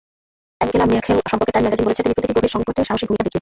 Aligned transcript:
Angela 0.59 0.85
Merkel 0.91 1.17
সম্পর্কে 1.31 1.53
time 1.53 1.63
magazine 1.65 1.85
বলছে, 1.87 2.01
তিনি 2.03 2.15
প্রতিটি 2.15 2.35
গভীর 2.37 2.53
সংকটে 2.55 2.81
সাহসী 2.89 3.05
ভূমিকা 3.07 3.17
দেখিয়েছেন। 3.17 3.29